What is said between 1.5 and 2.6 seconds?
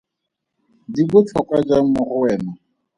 jang mo go wena?